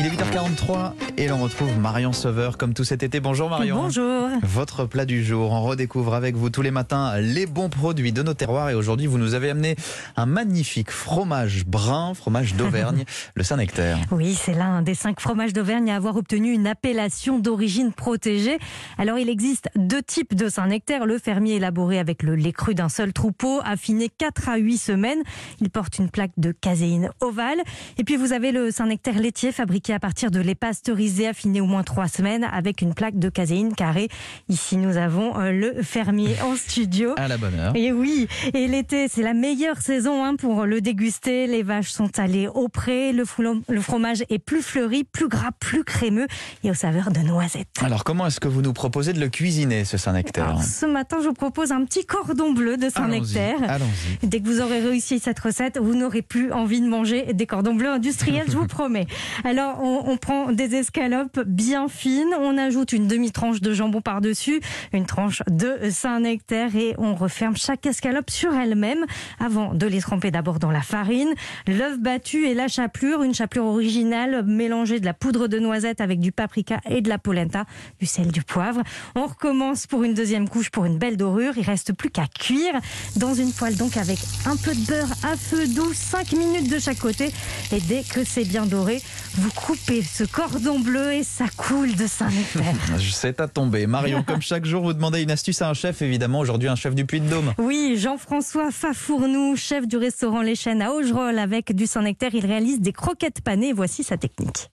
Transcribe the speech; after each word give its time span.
Il 0.00 0.06
est 0.06 0.08
8h43 0.08 0.92
et 1.18 1.28
l'on 1.28 1.36
retrouve 1.36 1.78
Marion 1.78 2.14
Sauveur 2.14 2.56
comme 2.56 2.72
tout 2.72 2.84
cet 2.84 3.02
été. 3.02 3.20
Bonjour 3.20 3.50
Marion. 3.50 3.82
Bonjour. 3.82 4.30
Votre 4.42 4.86
plat 4.86 5.04
du 5.04 5.22
jour. 5.22 5.52
On 5.52 5.60
redécouvre 5.60 6.14
avec 6.14 6.36
vous 6.36 6.48
tous 6.48 6.62
les 6.62 6.70
matins 6.70 7.18
les 7.18 7.44
bons 7.44 7.68
produits 7.68 8.10
de 8.10 8.22
nos 8.22 8.32
terroirs 8.32 8.70
et 8.70 8.74
aujourd'hui 8.74 9.06
vous 9.06 9.18
nous 9.18 9.34
avez 9.34 9.50
amené 9.50 9.76
un 10.16 10.24
magnifique 10.24 10.90
fromage 10.90 11.66
brun, 11.66 12.14
fromage 12.14 12.54
d'Auvergne, 12.54 13.04
le 13.34 13.42
Saint-Nectaire. 13.42 13.98
Oui, 14.10 14.32
c'est 14.32 14.54
l'un 14.54 14.80
des 14.80 14.94
cinq 14.94 15.20
fromages 15.20 15.52
d'Auvergne 15.52 15.90
à 15.90 15.96
avoir 15.96 16.16
obtenu 16.16 16.50
une 16.50 16.66
appellation 16.66 17.38
d'origine 17.38 17.92
protégée. 17.92 18.58
Alors 18.96 19.18
il 19.18 19.28
existe 19.28 19.68
deux 19.76 20.02
types 20.02 20.34
de 20.34 20.48
Saint-Nectaire. 20.48 21.04
Le 21.04 21.18
fermier 21.18 21.56
élaboré 21.56 21.98
avec 21.98 22.22
le 22.22 22.36
lait 22.36 22.52
cru 22.52 22.74
d'un 22.74 22.88
seul 22.88 23.12
troupeau, 23.12 23.60
affiné 23.66 24.08
4 24.08 24.48
à 24.48 24.56
8 24.56 24.78
semaines. 24.78 25.20
Il 25.60 25.68
porte 25.68 25.98
une 25.98 26.08
plaque 26.08 26.32
de 26.38 26.52
caséine 26.52 27.10
ovale. 27.20 27.60
Et 27.98 28.04
puis 28.04 28.16
vous 28.16 28.32
avez 28.32 28.50
le 28.50 28.70
Saint-Nectaire 28.70 29.18
laitier 29.18 29.52
fabriqué 29.52 29.89
à 29.92 29.98
partir 30.00 30.30
de 30.30 30.40
lait 30.40 30.54
pasteurisé 30.54 31.26
affiné 31.28 31.60
au 31.60 31.66
moins 31.66 31.82
3 31.82 32.08
semaines 32.08 32.44
avec 32.44 32.82
une 32.82 32.94
plaque 32.94 33.18
de 33.18 33.28
caséine 33.28 33.74
carrée. 33.74 34.08
Ici 34.48 34.76
nous 34.76 34.96
avons 34.96 35.38
euh, 35.38 35.52
le 35.52 35.82
fermier 35.82 36.36
en 36.44 36.56
studio. 36.56 37.14
À 37.16 37.28
la 37.28 37.36
bonne 37.36 37.54
heure. 37.58 37.72
Et 37.76 37.92
oui, 37.92 38.28
et 38.54 38.66
l'été 38.68 39.08
c'est 39.08 39.22
la 39.22 39.34
meilleure 39.34 39.78
saison 39.80 40.24
hein, 40.24 40.36
pour 40.36 40.66
le 40.66 40.80
déguster. 40.80 41.46
Les 41.46 41.62
vaches 41.62 41.90
sont 41.90 42.18
allées 42.18 42.48
au 42.48 42.68
pré, 42.68 43.12
le, 43.12 43.24
fro- 43.24 43.62
le 43.68 43.80
fromage 43.80 44.22
est 44.30 44.38
plus 44.38 44.62
fleuri, 44.62 45.04
plus 45.04 45.28
gras, 45.28 45.50
plus 45.58 45.84
crémeux 45.84 46.26
et 46.64 46.70
aux 46.70 46.74
saveurs 46.74 47.10
de 47.10 47.20
noisettes. 47.20 47.68
Alors 47.82 48.04
comment 48.04 48.26
est-ce 48.26 48.40
que 48.40 48.48
vous 48.48 48.62
nous 48.62 48.72
proposez 48.72 49.12
de 49.12 49.20
le 49.20 49.28
cuisiner 49.28 49.84
ce 49.84 49.96
Saint-Nectaire 49.96 50.56
ce 50.62 50.86
matin, 50.86 51.18
je 51.22 51.28
vous 51.28 51.34
propose 51.34 51.72
un 51.72 51.84
petit 51.84 52.04
cordon 52.06 52.52
bleu 52.52 52.76
de 52.76 52.88
Saint-Nectaire. 52.88 53.78
Dès 54.22 54.40
que 54.40 54.46
vous 54.46 54.60
aurez 54.60 54.80
réussi 54.80 55.18
cette 55.18 55.38
recette, 55.38 55.78
vous 55.78 55.94
n'aurez 55.94 56.22
plus 56.22 56.52
envie 56.52 56.80
de 56.80 56.86
manger 56.86 57.32
des 57.34 57.46
cordons 57.46 57.74
bleus 57.74 57.88
industriels, 57.90 58.46
je 58.48 58.56
vous 58.56 58.66
promets. 58.68 59.06
Alors, 59.44 59.79
on, 59.80 60.04
on 60.06 60.16
prend 60.16 60.52
des 60.52 60.74
escalopes 60.74 61.40
bien 61.46 61.88
fines, 61.88 62.34
on 62.38 62.56
ajoute 62.58 62.92
une 62.92 63.08
demi-tranche 63.08 63.60
de 63.60 63.72
jambon 63.72 64.00
par-dessus, 64.00 64.60
une 64.92 65.06
tranche 65.06 65.42
de 65.50 65.90
Saint-Nectaire 65.90 66.76
et 66.76 66.94
on 66.98 67.14
referme 67.14 67.56
chaque 67.56 67.86
escalope 67.86 68.30
sur 68.30 68.54
elle-même 68.54 69.04
avant 69.38 69.74
de 69.74 69.86
les 69.86 70.00
tremper 70.00 70.30
d'abord 70.30 70.58
dans 70.58 70.70
la 70.70 70.82
farine, 70.82 71.34
l'œuf 71.66 71.98
battu 71.98 72.46
et 72.46 72.54
la 72.54 72.68
chapelure, 72.68 73.22
une 73.22 73.34
chapelure 73.34 73.66
originale 73.66 74.44
mélangée 74.44 75.00
de 75.00 75.06
la 75.06 75.14
poudre 75.14 75.48
de 75.48 75.58
noisette 75.58 76.00
avec 76.00 76.20
du 76.20 76.32
paprika 76.32 76.80
et 76.88 77.00
de 77.00 77.08
la 77.08 77.18
polenta, 77.18 77.64
du 77.98 78.06
sel, 78.06 78.30
du 78.30 78.42
poivre. 78.42 78.82
On 79.14 79.26
recommence 79.26 79.86
pour 79.86 80.04
une 80.04 80.14
deuxième 80.14 80.48
couche 80.48 80.70
pour 80.70 80.84
une 80.84 80.98
belle 80.98 81.16
dorure. 81.16 81.54
Il 81.56 81.64
reste 81.64 81.92
plus 81.92 82.10
qu'à 82.10 82.26
cuire 82.26 82.74
dans 83.16 83.34
une 83.34 83.52
poêle 83.52 83.76
donc 83.76 83.96
avec 83.96 84.18
un 84.46 84.56
peu 84.56 84.74
de 84.74 84.86
beurre 84.86 85.12
à 85.22 85.36
feu 85.36 85.66
doux, 85.66 85.92
5 85.92 86.32
minutes 86.32 86.70
de 86.70 86.78
chaque 86.78 86.98
côté. 86.98 87.32
Et 87.72 87.80
dès 87.80 88.02
que 88.02 88.24
c'est 88.24 88.44
bien 88.44 88.66
doré, 88.66 89.00
vous 89.34 89.50
coupez 89.50 90.02
ce 90.02 90.24
cordon 90.24 90.80
bleu 90.80 91.12
et 91.12 91.22
ça 91.22 91.44
coule 91.56 91.94
de 91.94 92.06
Saint-Nectaire. 92.06 92.74
C'est 92.98 93.40
à 93.40 93.48
tomber. 93.48 93.86
Marion, 93.86 94.22
comme 94.22 94.42
chaque 94.42 94.64
jour, 94.64 94.82
vous 94.82 94.92
demandez 94.92 95.22
une 95.22 95.30
astuce 95.30 95.62
à 95.62 95.68
un 95.68 95.74
chef, 95.74 96.02
évidemment, 96.02 96.40
aujourd'hui 96.40 96.68
un 96.68 96.76
chef 96.76 96.94
du 96.94 97.04
Puy-de-Dôme. 97.04 97.54
Oui, 97.58 97.96
Jean-François 97.98 98.70
Fafournou, 98.70 99.56
chef 99.56 99.86
du 99.86 99.96
restaurant 99.96 100.42
Les 100.42 100.56
Chênes 100.56 100.82
à 100.82 100.92
Augerolles 100.92 101.38
avec 101.38 101.74
du 101.74 101.86
Saint-Nectaire, 101.86 102.34
il 102.34 102.44
réalise 102.44 102.80
des 102.80 102.92
croquettes 102.92 103.40
panées. 103.40 103.72
Voici 103.72 104.02
sa 104.02 104.16
technique. 104.16 104.68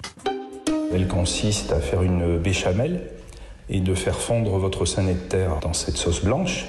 Elle 0.93 1.07
consiste 1.07 1.71
à 1.71 1.79
faire 1.79 2.01
une 2.01 2.37
béchamel 2.39 3.01
et 3.69 3.79
de 3.79 3.93
faire 3.93 4.19
fondre 4.19 4.57
votre 4.57 4.85
Saint-Nectaire 4.85 5.59
dans 5.61 5.73
cette 5.73 5.97
sauce 5.97 6.23
blanche 6.23 6.65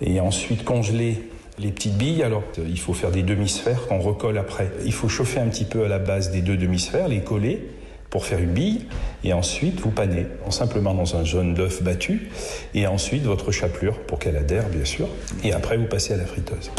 et 0.00 0.20
ensuite 0.20 0.64
congeler 0.64 1.30
les 1.58 1.70
petites 1.70 1.96
billes. 1.96 2.22
Alors, 2.22 2.42
euh, 2.58 2.64
il 2.68 2.78
faut 2.78 2.94
faire 2.94 3.10
des 3.10 3.22
demi-sphères 3.22 3.86
qu'on 3.86 3.98
recolle 3.98 4.38
après. 4.38 4.70
Il 4.84 4.92
faut 4.92 5.08
chauffer 5.08 5.40
un 5.40 5.48
petit 5.48 5.64
peu 5.64 5.84
à 5.84 5.88
la 5.88 5.98
base 5.98 6.30
des 6.30 6.42
deux 6.42 6.56
demi-sphères, 6.56 7.08
les 7.08 7.20
coller 7.20 7.66
pour 8.10 8.26
faire 8.26 8.40
une 8.40 8.52
bille 8.52 8.86
et 9.22 9.32
ensuite 9.32 9.80
vous 9.80 9.90
panez 9.90 10.26
simplement 10.50 10.94
dans 10.94 11.16
un 11.16 11.24
jaune 11.24 11.54
d'œuf 11.54 11.82
battu 11.82 12.28
et 12.74 12.86
ensuite 12.88 13.22
votre 13.22 13.52
chapelure 13.52 14.00
pour 14.00 14.18
qu'elle 14.18 14.36
adhère 14.36 14.68
bien 14.68 14.84
sûr 14.84 15.08
et 15.44 15.52
après 15.52 15.76
vous 15.76 15.86
passez 15.86 16.12
à 16.12 16.16
la 16.16 16.26
friteuse. 16.26 16.72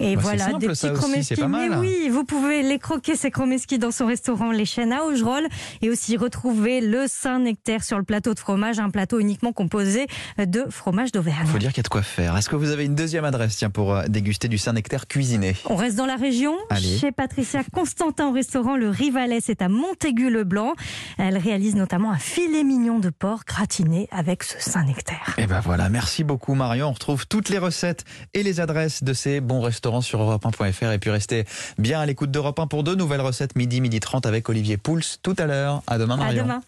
Et 0.00 0.16
Bah, 0.16 0.22
voilà, 0.22 0.44
simple, 0.46 0.58
des 0.58 0.68
petits 0.68 1.44
mal. 1.44 1.70
Mais 1.70 1.76
oui, 1.76 2.08
vous 2.10 2.24
pouvez 2.24 2.62
les 2.62 2.78
croquer, 2.78 3.16
ces 3.16 3.30
chromeski, 3.30 3.78
dans 3.78 3.90
son 3.90 4.06
restaurant 4.06 4.52
Les 4.52 4.64
Chênes 4.64 4.92
à 4.92 5.04
Augerolles. 5.04 5.46
Et 5.82 5.90
aussi 5.90 6.16
retrouver 6.16 6.80
le 6.80 7.04
Saint-Nectaire 7.08 7.82
sur 7.84 7.98
le 7.98 8.04
plateau 8.04 8.34
de 8.34 8.38
fromage, 8.38 8.78
un 8.78 8.90
plateau 8.90 9.18
uniquement 9.20 9.52
composé 9.52 10.06
de 10.38 10.64
fromage 10.70 11.12
d'Auvergne. 11.12 11.46
Il 11.46 11.50
faut 11.50 11.58
dire 11.58 11.70
qu'il 11.70 11.78
y 11.78 11.80
a 11.80 11.84
de 11.84 11.88
quoi 11.88 12.02
faire. 12.02 12.36
Est-ce 12.36 12.48
que 12.48 12.56
vous 12.56 12.70
avez 12.70 12.84
une 12.84 12.94
deuxième 12.94 13.24
adresse 13.24 13.56
tiens, 13.56 13.70
pour 13.70 13.94
euh, 13.94 14.04
déguster 14.08 14.48
du 14.48 14.58
Saint-Nectaire 14.58 15.06
cuisiné? 15.06 15.56
On 15.66 15.76
reste 15.76 15.96
dans 15.96 16.06
la 16.06 16.16
région, 16.16 16.54
Allez. 16.70 16.98
chez 16.98 17.12
Patricia 17.12 17.62
Constantin 17.72 18.28
au 18.28 18.32
restaurant 18.32 18.76
Le 18.76 18.88
Rivalet, 18.88 19.40
c'est 19.40 19.62
à 19.62 19.68
Montaigu-le-Blanc. 19.68 20.74
Elle 21.18 21.38
réalise 21.38 21.74
notamment 21.74 22.12
un 22.12 22.18
filet 22.18 22.64
mignon 22.64 22.98
de 22.98 23.10
porc 23.10 23.44
gratiné 23.46 24.08
avec 24.10 24.42
ce 24.42 24.58
Saint-Nectaire. 24.58 25.34
Et 25.38 25.46
ben 25.46 25.60
voilà, 25.60 25.88
merci 25.88 26.24
beaucoup 26.24 26.54
Marion. 26.54 26.88
On 26.88 26.92
retrouve 26.92 27.26
toutes 27.26 27.48
les 27.48 27.58
recettes 27.58 28.04
et 28.34 28.42
les 28.42 28.60
adresses 28.60 29.02
de 29.02 29.12
ces 29.12 29.40
bons 29.40 29.60
restaurants 29.60 29.85
sur 30.02 30.20
europe1.fr 30.20 30.92
et 30.92 30.98
puis 30.98 31.10
restez 31.10 31.44
bien 31.78 32.00
à 32.00 32.06
l'écoute 32.06 32.30
d'Europe 32.30 32.58
1 32.58 32.66
pour 32.66 32.82
deux 32.82 32.94
nouvelles 32.94 33.20
recettes 33.20 33.56
midi 33.56 33.80
midi 33.80 34.00
30 34.00 34.26
avec 34.26 34.48
Olivier 34.48 34.76
Pouls 34.76 35.00
tout 35.22 35.34
à 35.38 35.46
l'heure. 35.46 35.82
À 35.86 35.98
demain 35.98 36.14
À 36.14 36.18
Marion. 36.18 36.42
demain. 36.44 36.62